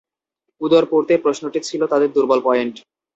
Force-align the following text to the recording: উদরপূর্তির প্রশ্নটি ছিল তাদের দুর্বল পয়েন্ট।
উদরপূর্তির 0.61 1.23
প্রশ্নটি 1.25 1.59
ছিল 1.63 1.81
তাদের 1.87 2.09
দুর্বল 2.15 2.39
পয়েন্ট। 2.47 2.75